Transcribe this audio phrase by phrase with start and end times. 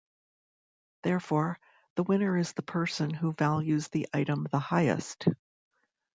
[1.03, 1.59] Therefore,
[1.95, 5.25] the winner is the person who values the item the highest.